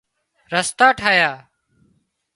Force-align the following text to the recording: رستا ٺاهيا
رستا 0.53 0.87
ٺاهيا 0.99 1.31